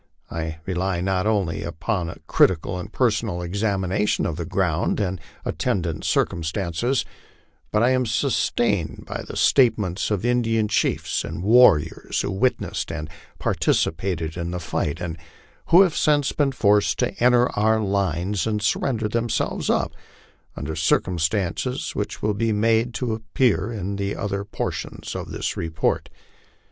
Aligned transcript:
I 0.31 0.57
rely 0.65 0.99
not 0.99 1.27
only 1.27 1.61
upon 1.61 2.09
a 2.09 2.17
critical 2.25 2.79
and 2.79 2.91
personal 2.91 3.43
examination 3.43 4.25
of 4.25 4.35
the 4.35 4.47
ground 4.47 4.99
and 4.99 5.21
attendant 5.45 6.05
circumstances, 6.05 7.05
but 7.71 7.83
am 7.83 8.07
sustained 8.07 9.03
by 9.05 9.21
the 9.21 9.37
statements 9.37 10.09
of 10.09 10.25
Indian 10.25 10.67
chiefs 10.67 11.23
and 11.23 11.43
warriors 11.43 12.21
who 12.21 12.31
witnessed 12.31 12.91
and 12.91 13.11
participated 13.37 14.37
in 14.37 14.49
the 14.49 14.59
fight, 14.59 14.99
and 14.99 15.19
who 15.67 15.83
have 15.83 15.95
since 15.95 16.31
been 16.31 16.51
forced 16.51 16.97
to 16.97 17.13
enter 17.23 17.49
our 17.51 17.79
lines 17.79 18.47
and 18.47 18.63
surrender 18.63 19.07
themselves 19.07 19.69
up, 19.69 19.93
under 20.55 20.75
circumstances 20.75 21.93
which 21.93 22.23
will 22.23 22.33
be 22.33 22.51
made 22.51 22.95
to 22.95 23.13
appear 23.13 23.71
in 23.71 23.99
other 24.17 24.43
portions 24.45 25.13
of 25.15 25.29
this 25.29 25.55
report. 25.55 26.09